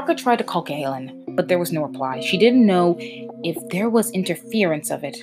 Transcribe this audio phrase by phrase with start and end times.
[0.00, 2.20] Harker tried to call Galen, but there was no reply.
[2.20, 2.96] She didn't know
[3.44, 5.22] if there was interference of it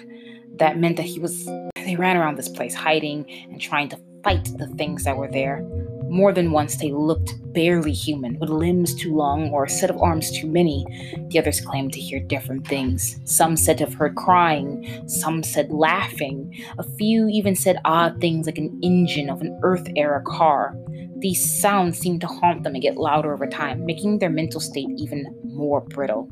[0.57, 1.45] that meant that he was.
[1.77, 5.65] They ran around this place, hiding and trying to fight the things that were there.
[6.09, 10.01] More than once, they looked barely human, with limbs too long or a set of
[10.01, 10.85] arms too many.
[11.29, 13.19] The others claimed to hear different things.
[13.25, 16.53] Some said to have heard crying, some said laughing.
[16.77, 20.75] A few even said odd things like an engine of an Earth era car.
[21.19, 24.89] These sounds seemed to haunt them and get louder over time, making their mental state
[24.97, 26.29] even more brittle.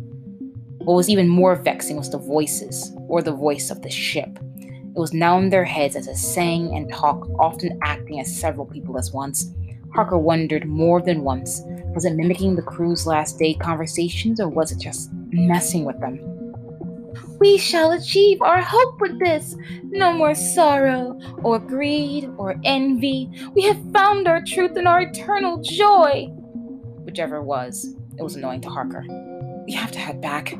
[0.77, 4.37] What was even more vexing was the voices, or the voice of the ship.
[4.59, 8.67] It was now in their heads as it sang and talked, often acting as several
[8.67, 9.51] people at once.
[9.95, 11.61] Harker wondered more than once
[11.95, 16.19] was it mimicking the crew's last day conversations or was it just messing with them?
[17.39, 19.55] We shall achieve our hope with this.
[19.83, 23.29] No more sorrow, or greed, or envy.
[23.53, 26.27] We have found our truth and our eternal joy.
[27.05, 29.05] Whichever it was, it was annoying to Harker.
[29.65, 30.57] We have to head back.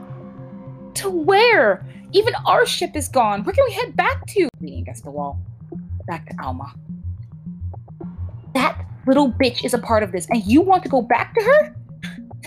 [0.95, 1.85] To where?
[2.13, 3.43] Even our ship is gone.
[3.43, 4.47] Where can we head back to?
[4.61, 5.39] Leaning against the wall.
[6.07, 6.73] Back to Alma.
[9.07, 11.75] Little bitch is a part of this, and you want to go back to her?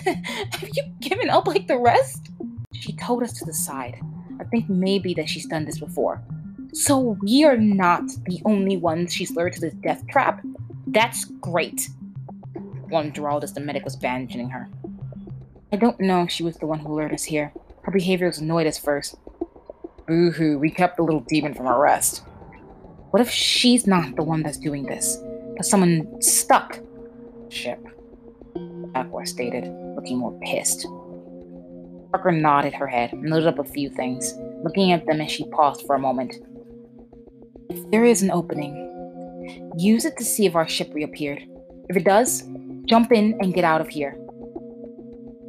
[0.51, 2.29] Have you given up like the rest?
[2.73, 3.99] She told us to the side.
[4.39, 6.21] I think maybe that she's done this before.
[6.73, 10.41] So we are not the only ones she's lured to this death trap?
[10.87, 11.89] That's great.
[12.89, 14.69] One drawled as the medic was bandaging her.
[15.71, 17.53] I don't know if she was the one who lured us here.
[17.83, 19.15] Her behavior was annoyed us first.
[20.07, 22.23] Boo hoo, we kept the little demon from our rest.
[23.11, 25.19] What if she's not the one that's doing this?
[25.61, 26.79] Someone stuck?
[27.49, 27.79] Ship.
[28.95, 29.65] Aqua stated,
[29.95, 30.87] looking more pissed.
[32.11, 35.45] Parker nodded her head and looked up a few things, looking at them as she
[35.49, 36.35] paused for a moment.
[37.69, 41.43] If there is an opening, use it to see if our ship reappeared.
[41.89, 42.43] If it does,
[42.85, 44.17] jump in and get out of here.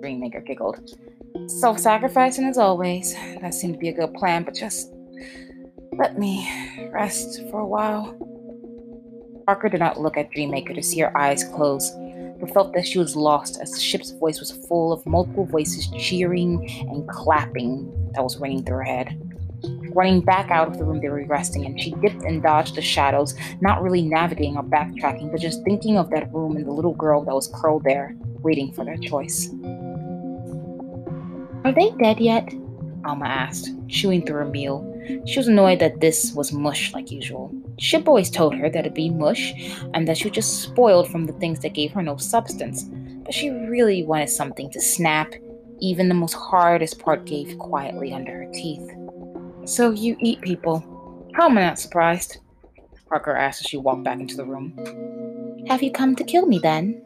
[0.00, 0.98] Dreammaker giggled.
[1.46, 3.14] Self sacrificing as always.
[3.40, 4.92] That seemed to be a good plan, but just
[5.92, 8.29] let me rest for a while.
[9.50, 11.90] Parker did not look at Dreammaker to see her eyes close,
[12.38, 15.88] but felt that she was lost as the ship's voice was full of multiple voices
[15.98, 19.20] cheering and clapping that was ringing through her head.
[19.92, 22.80] Running back out of the room they were resting in, she dipped and dodged the
[22.80, 26.94] shadows, not really navigating or backtracking, but just thinking of that room and the little
[26.94, 29.48] girl that was curled there, waiting for their choice.
[31.64, 32.48] Are they dead yet?
[33.04, 34.86] Alma asked, chewing through her meal.
[35.26, 37.52] She was annoyed that this was mush like usual.
[37.78, 39.52] Ship always told her that it'd be mush
[39.94, 42.84] and that she was just spoiled from the things that gave her no substance.
[43.24, 45.34] But she really wanted something to snap.
[45.80, 48.90] Even the most hardest part gave quietly under her teeth.
[49.64, 50.84] So you eat people.
[51.34, 52.38] How am I not surprised?
[53.08, 54.76] Parker asked as she walked back into the room.
[55.68, 57.02] Have you come to kill me then?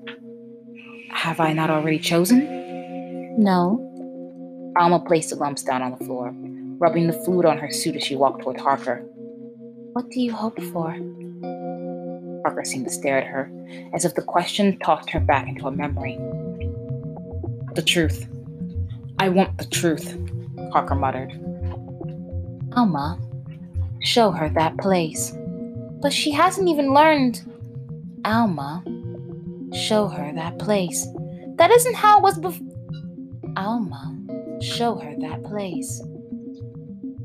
[1.10, 3.42] Have I not already chosen?
[3.42, 3.80] No,
[4.76, 6.34] Alma placed the lumps down on the floor,
[6.78, 9.04] rubbing the fluid on her suit as she walked toward Harker.
[9.92, 10.96] What do you hope for?
[12.42, 13.50] Harker seemed to stare at her,
[13.94, 16.18] as if the question tossed her back into a memory.
[17.74, 18.26] The truth.
[19.18, 20.18] I want the truth,
[20.72, 21.32] Harker muttered.
[22.76, 23.18] Alma,
[24.02, 25.32] show her that place.
[26.02, 27.42] But she hasn't even learned.
[28.24, 28.82] Alma,
[29.72, 31.06] show her that place.
[31.56, 32.66] That isn't how it was before.
[33.56, 34.18] Alma,
[34.60, 36.02] show her that place.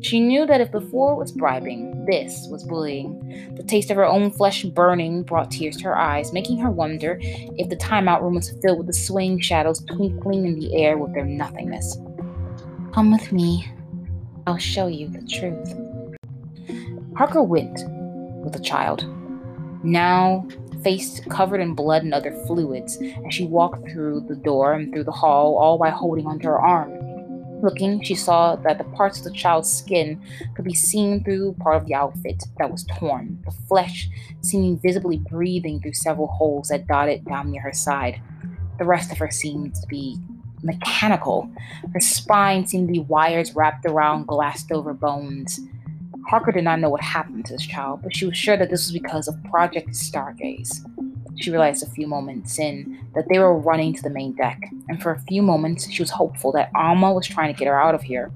[0.02, 3.54] She knew that if before was bribing, this was bullying.
[3.56, 7.18] The taste of her own flesh burning brought tears to her eyes, making her wonder
[7.22, 11.14] if the timeout room was filled with the swaying shadows twinkling in the air with
[11.14, 11.98] their nothingness.
[12.94, 13.68] Come with me.
[14.48, 15.76] I'll show you the truth.
[17.14, 17.84] Parker went
[18.44, 19.06] with the child,
[19.84, 20.48] now
[20.82, 25.04] face covered in blood and other fluids, as she walked through the door and through
[25.04, 27.09] the hall, all while holding onto her arm.
[27.62, 30.22] Looking, she saw that the parts of the child's skin
[30.56, 34.10] could be seen through part of the outfit that was torn, the flesh
[34.42, 38.22] seeming visibly breathing through several holes that dotted down near her side.
[38.78, 40.18] The rest of her seemed to be
[40.64, 41.52] mechanical.
[41.94, 45.60] Her spine seemed to be wires wrapped around glassed over bones.
[46.28, 48.86] Harker did not know what happened to this child, but she was sure that this
[48.86, 50.80] was because of Project Stargaze.
[51.40, 55.02] She realized a few moments in that they were running to the main deck, and
[55.02, 57.96] for a few moments she was hopeful that Alma was trying to get her out
[57.96, 58.32] of here.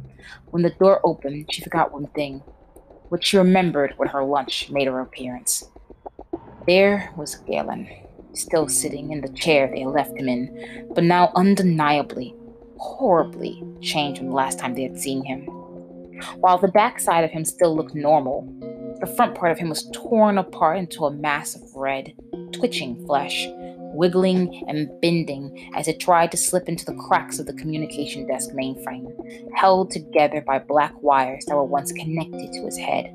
[0.51, 2.39] When the door opened, she forgot one thing,
[3.09, 5.69] which she remembered when her lunch made her appearance.
[6.65, 7.89] There was Galen,
[8.33, 12.35] still sitting in the chair they had left him in, but now undeniably,
[12.77, 15.41] horribly changed from the last time they had seen him.
[16.37, 18.47] While the backside of him still looked normal,
[19.01, 22.13] the front part of him was torn apart into a mass of red,
[22.53, 23.47] twitching flesh,
[23.93, 28.51] wiggling and bending as it tried to slip into the cracks of the communication desk
[28.51, 29.07] mainframe,
[29.55, 33.05] held together by black wires that were once connected to his head.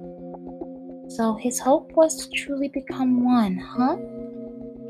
[1.09, 3.97] So his hope was to truly become one, huh?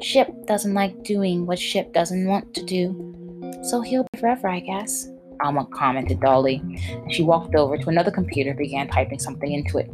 [0.02, 4.60] Ship doesn't like doing what Ship doesn't want to do, so he'll be forever, I
[4.60, 5.08] guess.
[5.40, 6.62] Alma commented dully.
[7.10, 9.90] She walked over to another computer and began typing something into it.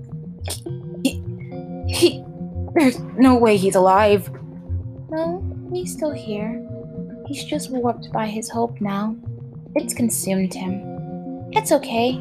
[1.05, 1.23] He,
[1.87, 2.25] he,
[2.75, 4.31] there's no way he's alive.
[5.15, 5.41] No,
[5.73, 6.61] he's still here.
[7.29, 9.15] He's just warped by his hope now.
[9.77, 10.83] It's consumed him.
[11.53, 12.21] It's okay.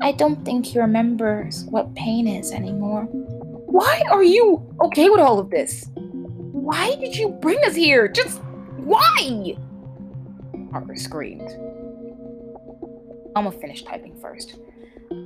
[0.00, 3.02] I don't think he remembers what pain is anymore.
[3.02, 5.90] Why are you okay with all of this?
[6.52, 8.08] Why did you bring us here?
[8.08, 8.40] Just
[8.78, 9.54] why?
[10.70, 11.50] Parker screamed.
[13.36, 14.56] Alma finished typing first.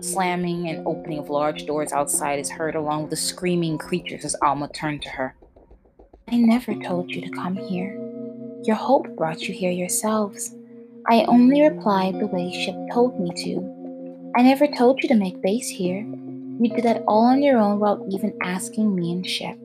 [0.00, 4.34] Slamming and opening of large doors outside is heard along with the screaming creatures as
[4.42, 5.36] Alma turned to her.
[6.32, 7.98] I never told you to come here.
[8.62, 10.54] Your hope brought you here yourselves.
[11.08, 14.32] I only replied the way Ship told me to.
[14.36, 15.98] I never told you to make base here.
[15.98, 19.58] You did that all on your own without even asking me and Ship.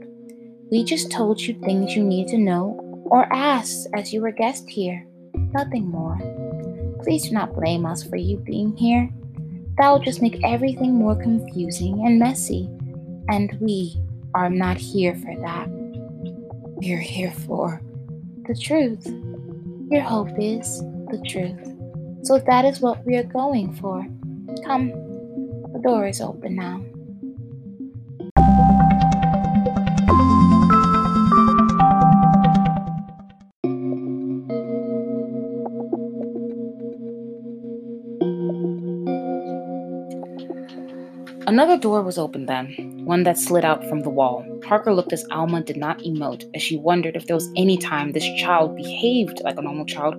[0.72, 2.80] We just told you things you needed to know
[3.12, 5.06] or ask as you were guest here.
[5.54, 6.18] Nothing more.
[7.04, 9.08] Please do not blame us for you being here.
[9.78, 12.68] That will just make everything more confusing and messy.
[13.30, 14.02] And we
[14.34, 15.85] are not here for that.
[16.78, 17.82] We're here for
[18.48, 19.08] the truth.
[19.90, 20.80] Your hope is
[21.10, 22.26] the truth.
[22.26, 24.06] So that is what we are going for.
[24.66, 24.90] Come,
[25.72, 26.82] the door is open now.
[41.48, 42.76] Another door was open then,
[43.06, 44.44] one that slid out from the wall.
[44.62, 48.12] Parker looked as Alma did not emote, as she wondered if there was any time
[48.12, 50.16] this child behaved like a normal child,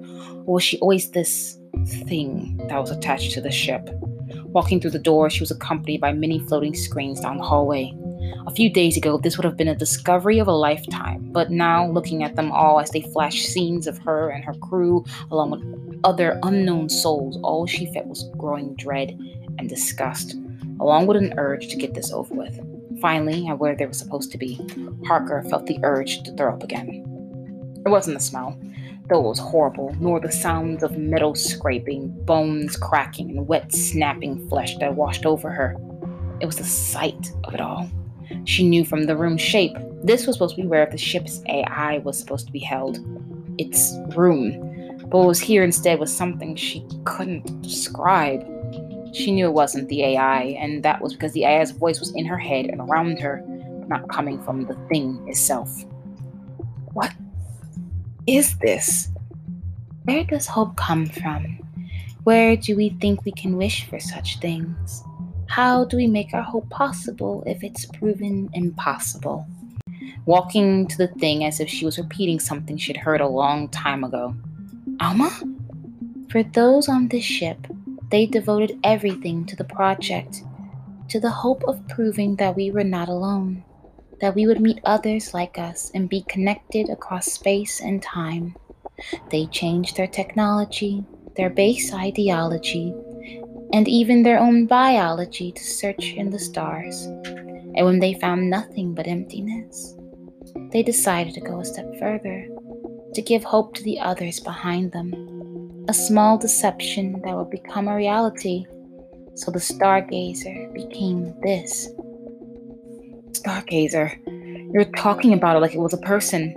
[0.47, 1.59] or was she always this
[2.07, 3.91] thing that was attached to the ship?
[4.45, 7.93] Walking through the door, she was accompanied by many floating screens down the hallway.
[8.47, 11.87] A few days ago, this would have been a discovery of a lifetime, but now,
[11.89, 16.01] looking at them all as they flashed scenes of her and her crew, along with
[16.05, 19.19] other unknown souls, all she felt was growing dread
[19.59, 20.37] and disgust
[20.81, 22.59] along with an urge to get this over with.
[23.01, 24.61] Finally, at where they were supposed to be,
[25.05, 27.03] Parker felt the urge to throw up again.
[27.85, 28.59] It wasn't the smell,
[29.09, 34.49] though it was horrible, nor the sounds of metal scraping, bones cracking, and wet snapping
[34.49, 35.77] flesh that washed over her.
[36.41, 37.89] It was the sight of it all.
[38.45, 41.99] She knew from the room's shape this was supposed to be where the ship's AI
[41.99, 42.99] was supposed to be held.
[43.59, 44.99] Its room.
[45.09, 48.45] But what was here instead was something she couldn't describe.
[49.17, 52.27] She knew it wasn't the AI, and that was because the AI's voice was in
[52.27, 53.43] her head and around her,
[53.89, 55.85] not coming from the thing itself.
[56.93, 57.15] What
[58.27, 59.09] is this?
[60.05, 61.59] Where does hope come from?
[62.25, 65.03] Where do we think we can wish for such things?
[65.47, 69.47] How do we make our hope possible if it's proven impossible?
[70.27, 74.05] Walking to the thing as if she was repeating something she'd heard a long time
[74.05, 74.37] ago.
[75.01, 75.31] Alma?
[76.29, 77.67] For those on this ship,
[78.11, 80.43] they devoted everything to the project,
[81.09, 83.65] to the hope of proving that we were not alone,
[84.21, 88.55] that we would meet others like us and be connected across space and time.
[89.31, 91.05] They changed their technology,
[91.37, 92.95] their base ideology,
[93.73, 97.05] and even their own biology to search in the stars.
[97.05, 99.97] And when they found nothing but emptiness,
[100.73, 102.49] they decided to go a step further,
[103.15, 105.36] to give hope to the others behind them
[105.89, 108.67] a small deception that would become a reality.
[109.35, 111.89] So the stargazer became this.
[113.33, 114.19] Stargazer,
[114.73, 116.55] you're talking about it like it was a person.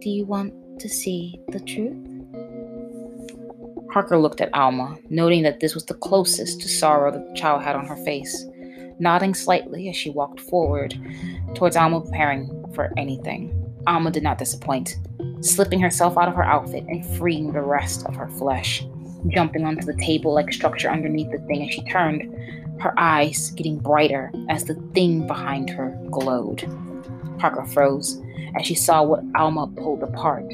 [0.00, 1.96] Do you want to see the truth?
[3.92, 7.76] Parker looked at Alma, noting that this was the closest to sorrow the child had
[7.76, 8.46] on her face,
[8.98, 10.98] nodding slightly as she walked forward
[11.54, 13.56] towards Alma, preparing for anything.
[13.86, 14.96] Alma did not disappoint
[15.40, 18.84] slipping herself out of her outfit and freeing the rest of her flesh,
[19.28, 22.22] jumping onto the table like structure underneath the thing as she turned,
[22.80, 26.64] her eyes getting brighter as the thing behind her glowed.
[27.38, 28.20] Parker froze
[28.58, 30.52] as she saw what Alma pulled apart,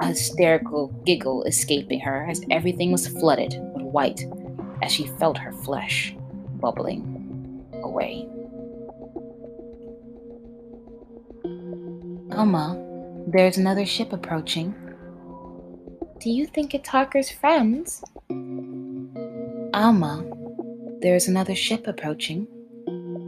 [0.00, 4.26] a hysterical giggle escaping her as everything was flooded with white
[4.82, 6.14] as she felt her flesh
[6.60, 8.26] bubbling away.
[12.36, 12.91] Alma
[13.26, 14.74] there's another ship approaching.
[16.20, 18.02] Do you think it's Harker's friends?
[19.74, 20.24] Alma,
[21.00, 22.46] there's another ship approaching.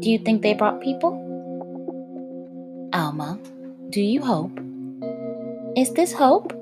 [0.01, 1.13] Do you think they brought people?
[2.93, 3.39] Alma,
[3.91, 4.59] do you hope?
[5.77, 6.53] Is this hope?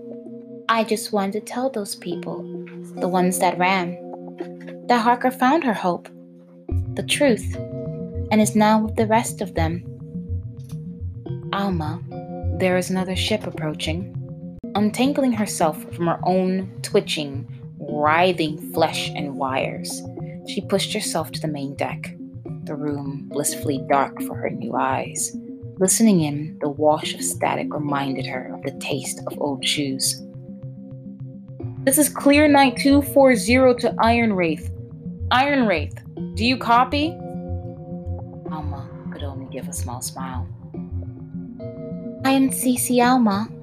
[0.69, 2.43] I just wanted to tell those people,
[2.97, 3.99] the ones that ran,
[4.87, 6.09] that Harker found her hope,
[6.95, 7.57] the truth,
[8.31, 9.85] and is now with the rest of them.
[11.53, 12.01] Alma,
[12.63, 14.17] there is another ship approaching.
[14.77, 17.45] Untangling herself from her own twitching,
[17.77, 20.01] writhing flesh and wires,
[20.47, 22.15] she pushed herself to the main deck,
[22.63, 25.37] the room blissfully dark for her new eyes.
[25.81, 30.23] Listening in, the wash of static reminded her of the taste of old shoes.
[31.83, 34.71] This is Clear Night 240 to Iron Wraith.
[35.33, 35.99] Iron Wraith,
[36.35, 37.09] do you copy?
[38.53, 40.47] Alma could only give a small smile.
[42.25, 43.62] I am Cece Alma.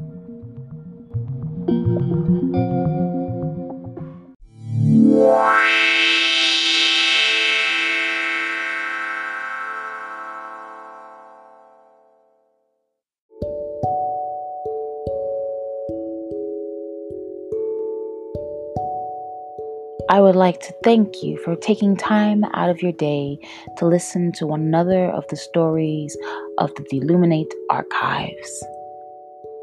[20.11, 23.37] I would like to thank you for taking time out of your day
[23.77, 26.17] to listen to one another of the stories
[26.57, 28.63] of the Deluminate archives.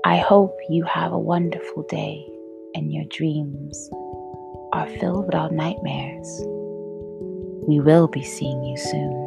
[0.04, 2.24] I hope you have a wonderful day
[2.76, 3.90] and your dreams
[4.72, 6.28] are filled with without nightmares.
[7.66, 9.25] We will be seeing you soon.